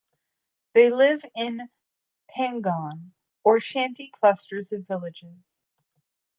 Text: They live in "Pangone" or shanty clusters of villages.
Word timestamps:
They 0.73 0.89
live 0.89 1.23
in 1.35 1.69
"Pangone" 2.35 3.11
or 3.43 3.59
shanty 3.59 4.09
clusters 4.11 4.71
of 4.71 4.87
villages. 4.87 5.43